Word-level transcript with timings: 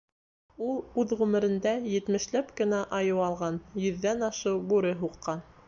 Ул 0.67 0.79
үҙ 1.01 1.13
ғүмерендә 1.19 1.73
етмешләп 1.91 2.49
кенә 2.61 2.81
айыу 3.01 3.21
алған, 3.29 3.63
йөҙҙән 3.85 4.29
ашыу 4.33 4.67
бүре 4.73 4.99
һуҡҡан. 5.05 5.49